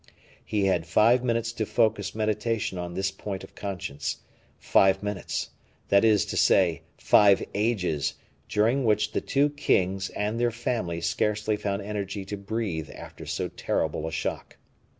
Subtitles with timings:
[0.43, 4.17] He had five minutes to focus meditation on this point of conscience;
[4.57, 5.51] five minutes,
[5.89, 8.15] that is to say five ages,
[8.49, 13.47] during which the two kings and their family scarcely found energy to breathe after so
[13.49, 14.57] terrible a shock.